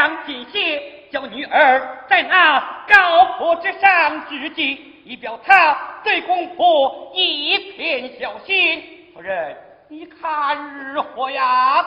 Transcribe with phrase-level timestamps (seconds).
[0.00, 4.66] 将谨谢叫女儿在那高坡之上致敬
[5.04, 8.82] 以表他对公婆一片孝心。
[9.12, 9.54] 夫人
[9.88, 11.84] 你看如何呀。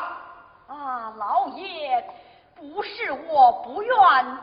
[0.68, 2.06] 啊老爷
[2.56, 3.96] 不是我不愿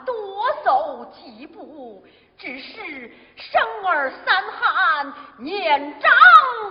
[0.05, 2.05] 多走几步
[2.37, 6.11] 只是生儿三汉年长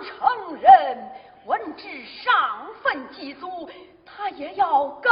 [0.04, 0.98] 成人。
[1.46, 3.70] 闻之上坟祭足
[4.06, 5.10] 他也要跟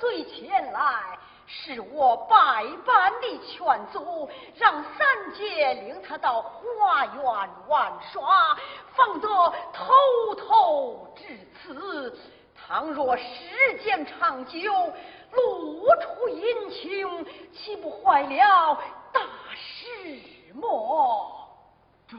[0.00, 1.18] 随前来。
[1.46, 7.24] 是我百般的劝阻让三姐领他到花园
[7.68, 8.56] 玩耍
[8.94, 9.28] 方得
[9.72, 12.18] 偷偷至此
[12.56, 13.24] 倘若时
[13.84, 14.60] 间长久
[15.32, 18.74] 露出隐情岂不坏了
[19.12, 19.20] 大
[19.54, 20.20] 事
[20.52, 21.48] 莫
[22.08, 22.16] 主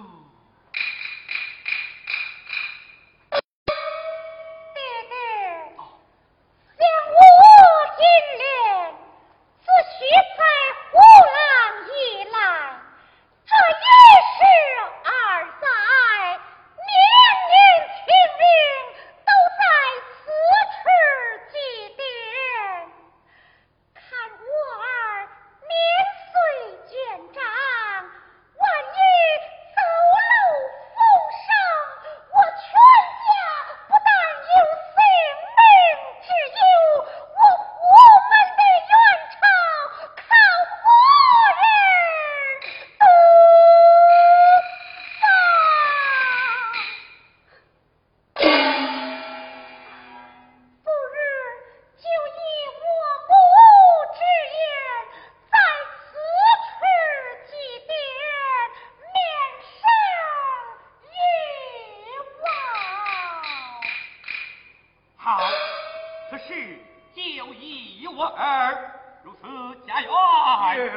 [67.15, 68.91] 就依我儿
[69.23, 69.47] 如此
[69.87, 70.91] 家缘，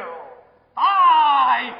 [0.74, 1.72] 拜。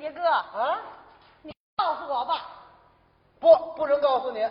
[0.00, 0.80] 杰哥，啊，
[1.42, 2.40] 你告诉我吧，
[3.38, 4.48] 不，不能告诉你。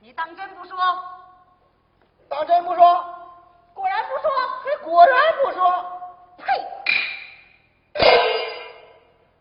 [0.00, 0.76] 你当真不说？
[2.28, 3.04] 当真不说？
[3.74, 4.28] 果然不说？
[4.64, 6.00] 还果然不说？
[6.38, 6.68] 呸！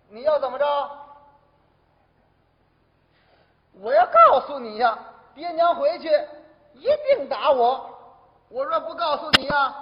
[0.10, 0.98] 你要怎么着？
[3.80, 4.96] 我要告诉你呀，
[5.34, 6.08] 爹娘回去
[6.76, 7.90] 一定打我。
[8.50, 9.74] 我若不告诉你呀，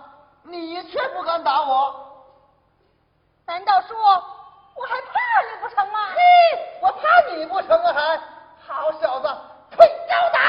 [0.44, 2.06] 你却不敢打我。
[3.50, 3.98] 难道说
[4.76, 6.00] 我还怕你不成吗？
[6.14, 6.22] 嘿
[6.84, 8.20] 我怕你不成啊还
[8.68, 9.28] 好小子
[9.76, 10.40] 退招打！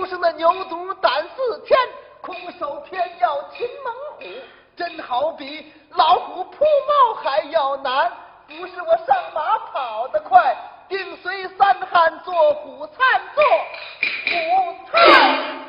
[0.00, 1.78] 出生的牛犊胆似天
[2.22, 4.24] 空手偏要擒猛虎。
[4.74, 8.10] 真好比老虎扑猫还要难
[8.48, 10.56] 不是我上马跑得快
[10.88, 12.96] 定随三汉做虎餐
[13.34, 13.44] 做。
[14.24, 15.60] 虎菜。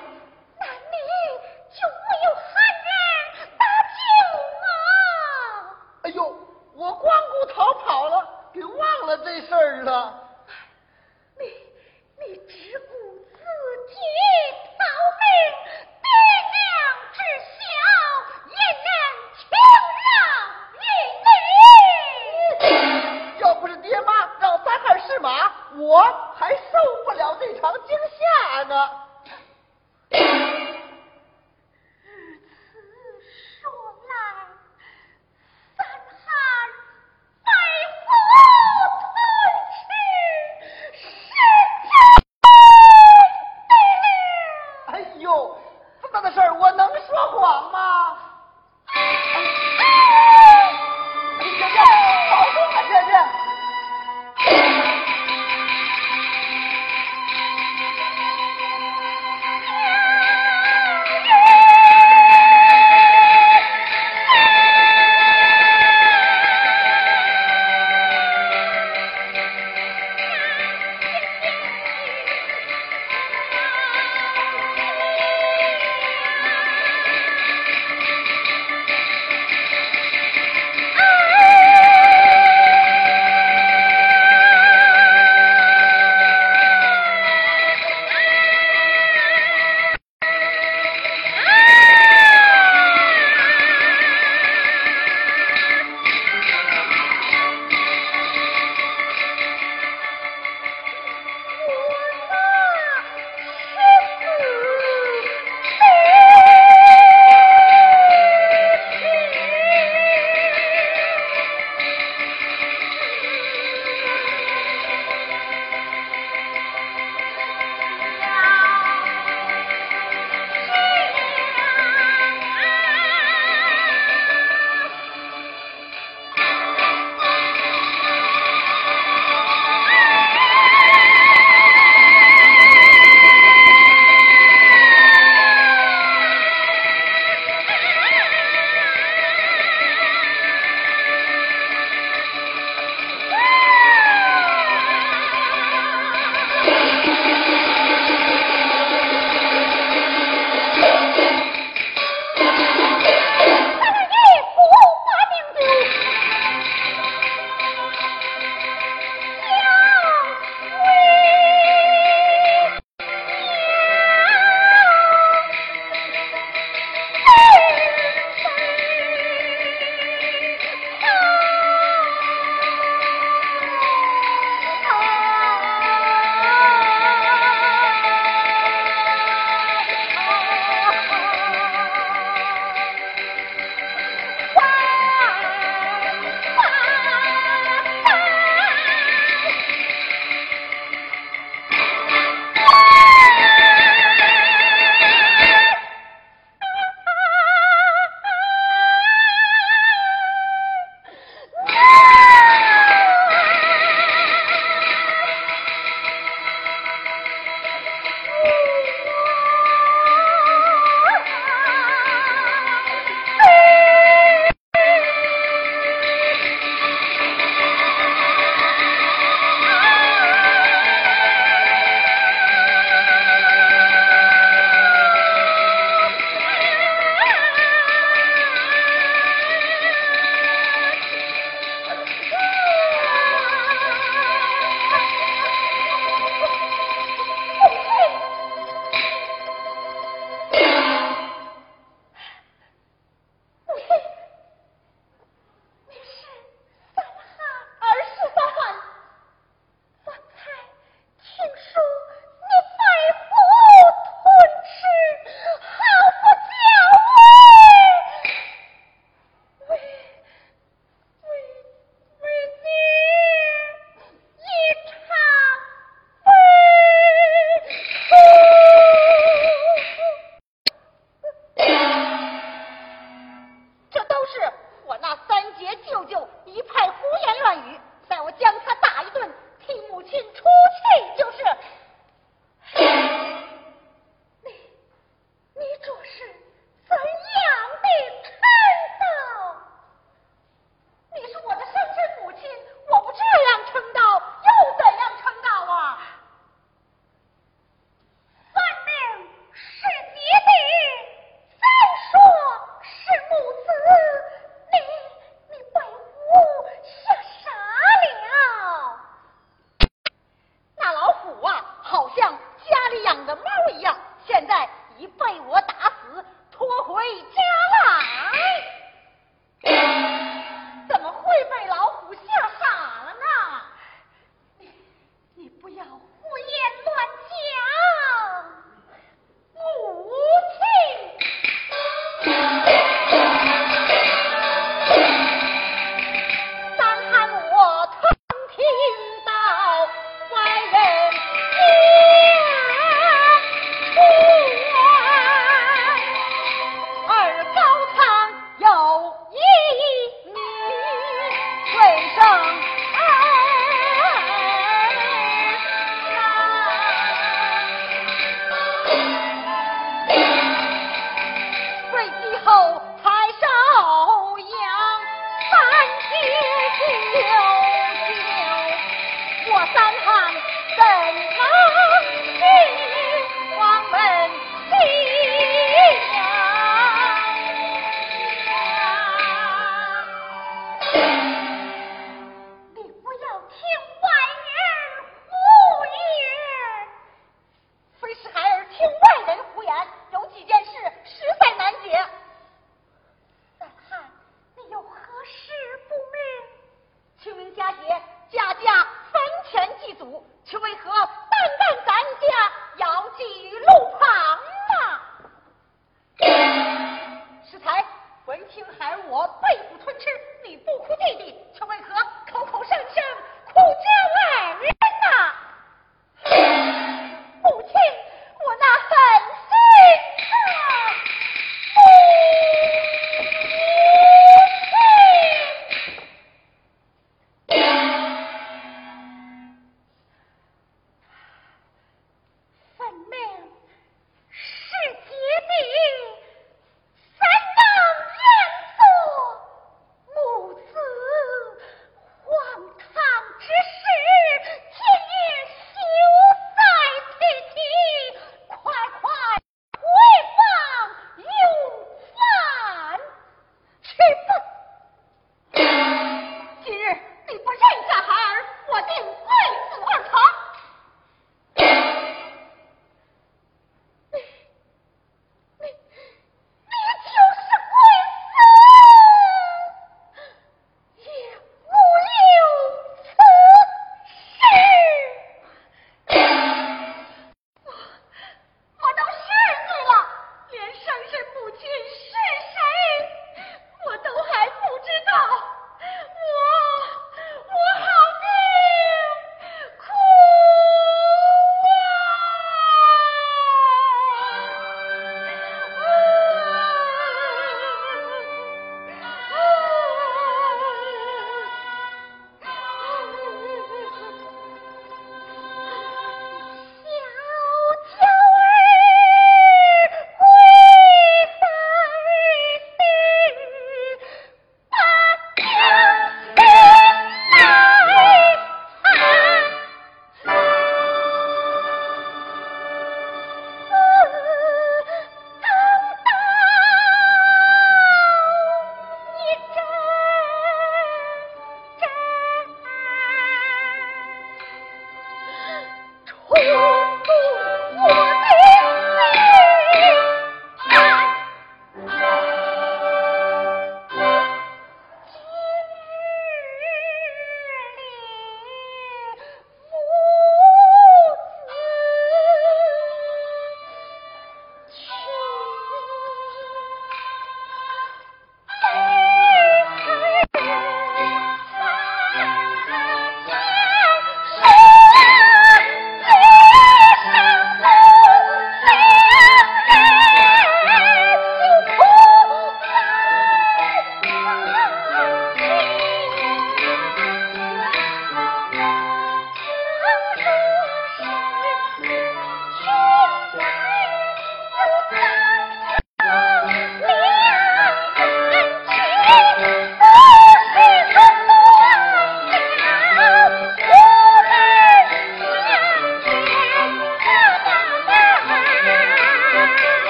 [1.74, 2.52] 就没有汉
[2.88, 3.66] 人搭
[3.98, 4.00] 救
[4.62, 4.72] 啊
[6.04, 6.36] 哎呦
[6.74, 10.31] 我光顾逃跑了给忘了这事儿了。
[25.82, 26.04] 我
[26.36, 26.62] 还受
[27.06, 28.90] 不了那场惊吓呢。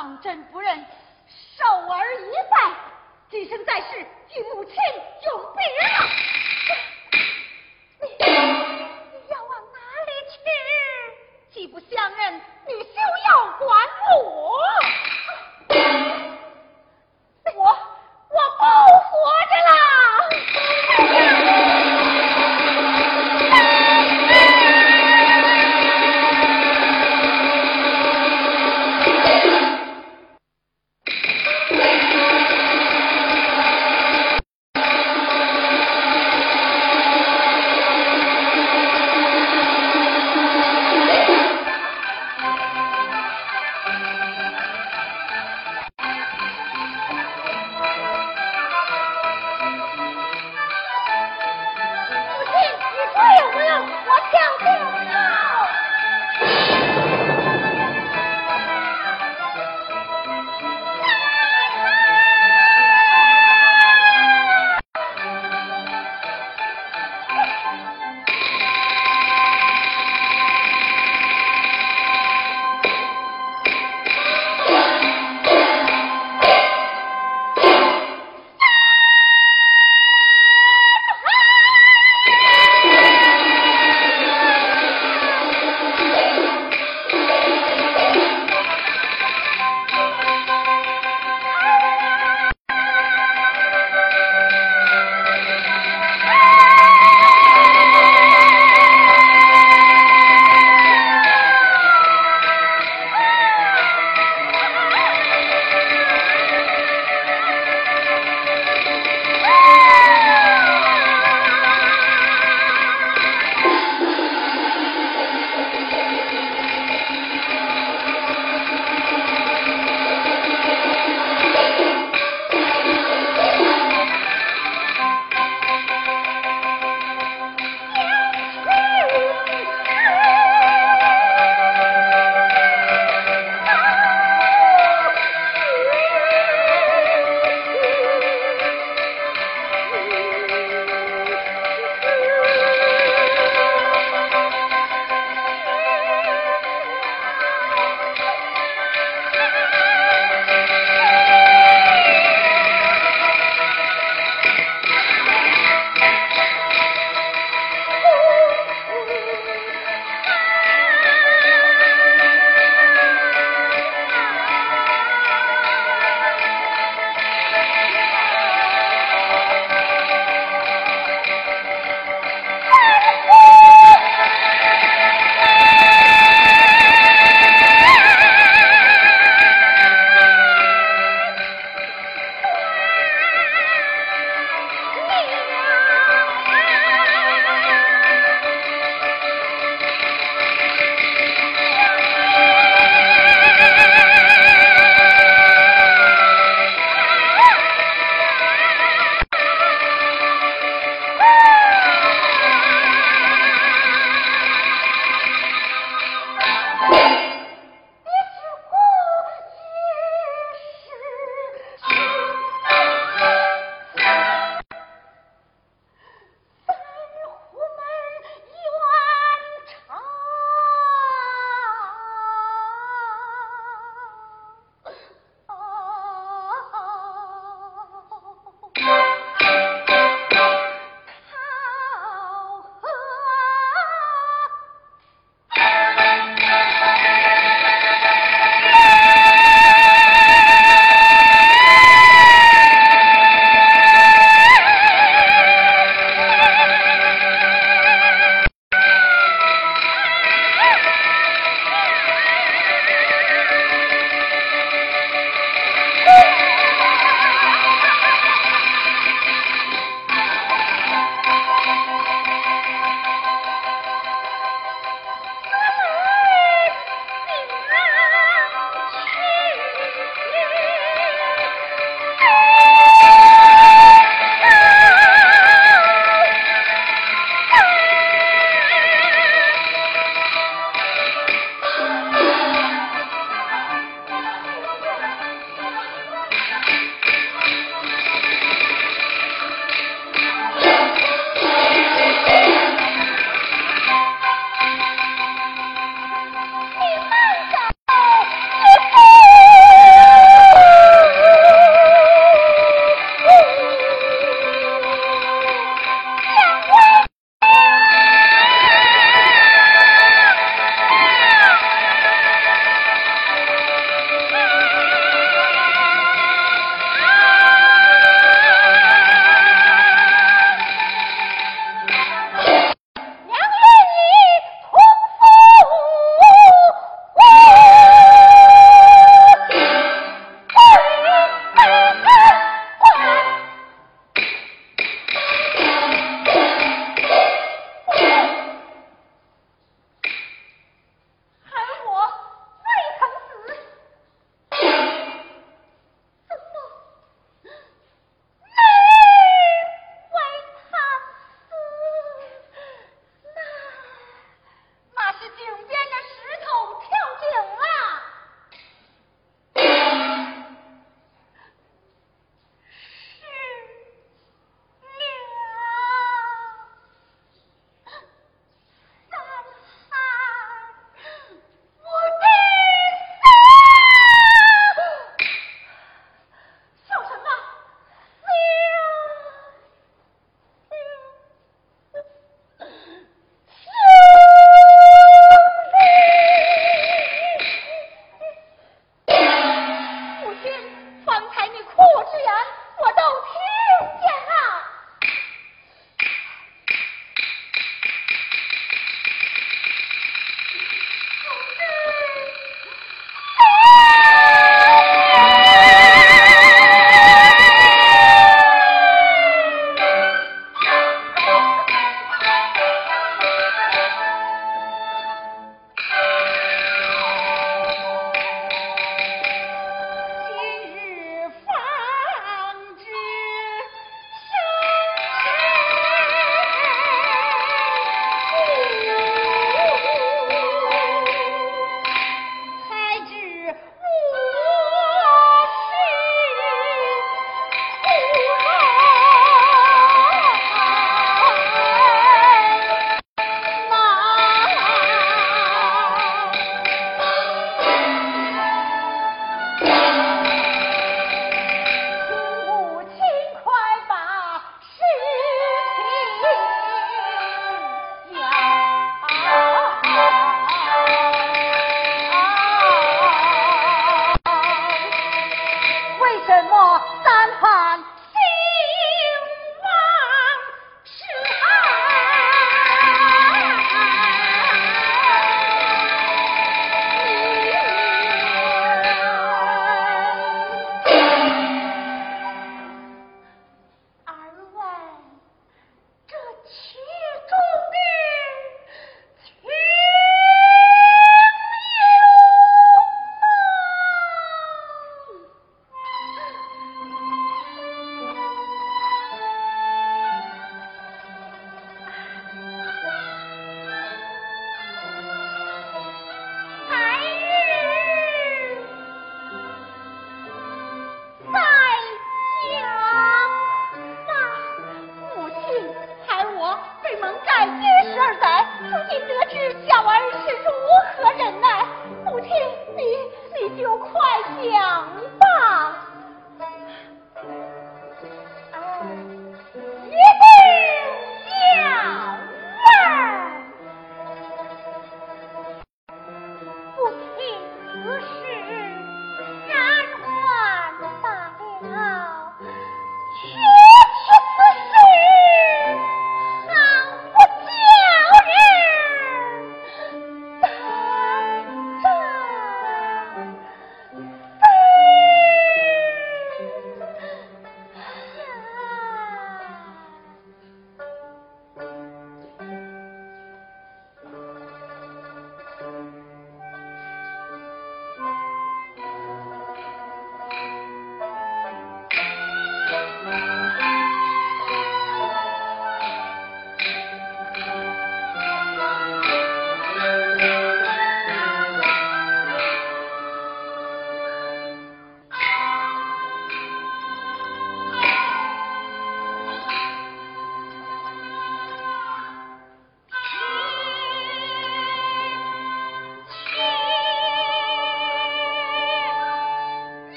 [0.00, 0.82] 当真不认，
[1.28, 2.74] 受儿一拜，
[3.28, 6.39] 今生在世与母亲永别了。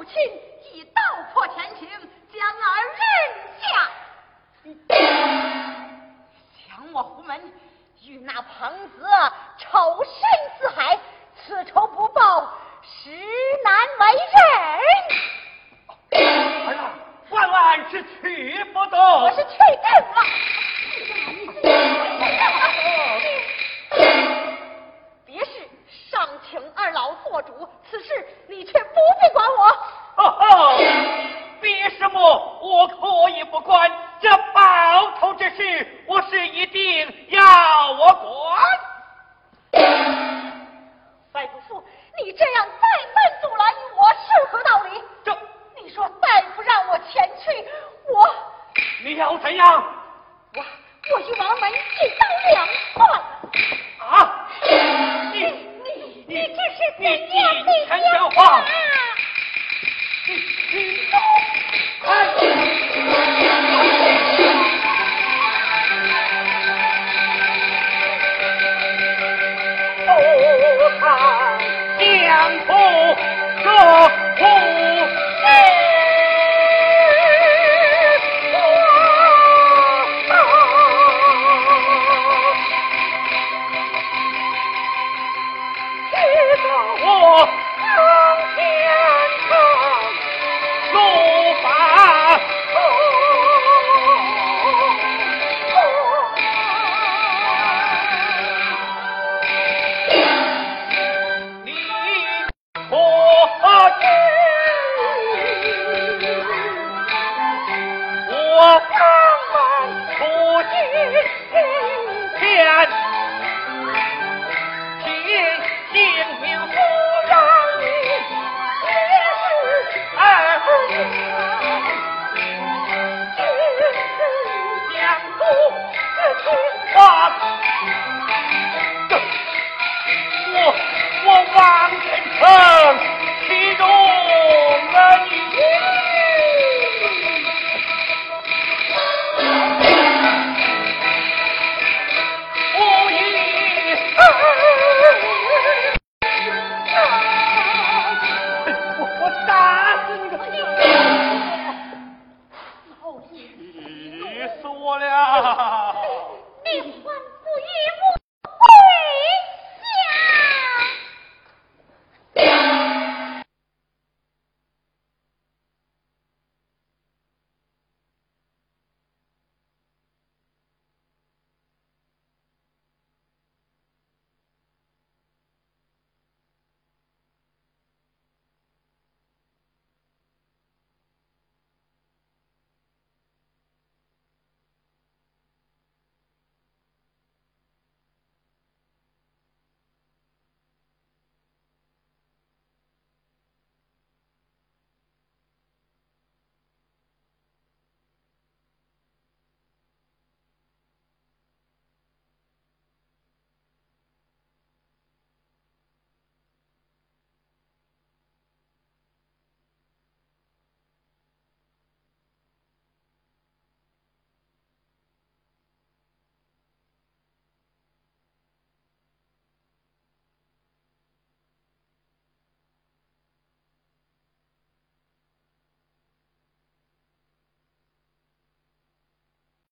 [0.00, 0.14] 母亲
[0.72, 1.02] 已道
[1.34, 1.86] 破前情，
[2.32, 2.64] 将儿
[2.96, 3.04] 认
[3.60, 3.62] 下。
[6.56, 7.38] 想我胡门
[8.06, 9.06] 与那庞子
[9.58, 10.10] 仇深
[10.58, 10.98] 似海，
[11.36, 12.50] 此仇不报，
[12.82, 13.10] 实
[13.62, 14.40] 难为人。
[16.64, 16.96] 儿啊，
[17.28, 18.96] 万万是去不得。
[18.96, 19.58] 我是去定
[26.50, 29.66] 请二老做主，此事你却不必管我。
[30.16, 30.76] 哦哦，
[31.60, 33.88] 别什么我可以不管，
[34.20, 38.66] 这报仇之事，我是一定要我管。
[41.30, 41.84] 白不父，
[42.18, 45.00] 你这样再三阻拦我，是何道理？
[45.22, 45.32] 这，
[45.80, 47.64] 你说大夫让我前去，
[48.12, 48.28] 我
[49.04, 49.84] 你要怎样？
[50.56, 50.64] 我
[51.12, 51.74] 我与王门一
[52.18, 53.22] 刀两断。
[54.00, 54.48] 啊！
[55.32, 55.69] 你
[56.30, 57.04] 你你这是怎
[57.34, 58.64] 样的讲话？
[60.26, 60.30] 你
[60.70, 60.78] 你
[61.10, 61.12] 走
[62.00, 62.06] 开！
[62.06, 62.38] 不
[72.06, 72.70] 看江湖
[73.64, 73.66] 说。